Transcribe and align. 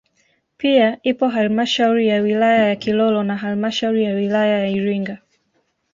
Pia 0.57 0.99
ipo 1.03 1.27
halmashauri 1.27 2.07
ya 2.07 2.21
wilaya 2.21 2.67
ya 2.67 2.75
Kilolo 2.75 3.23
na 3.23 3.37
halmashauri 3.37 4.03
ya 4.03 4.13
wilaya 4.15 4.59
ya 4.59 4.67
Iringa 4.67 5.17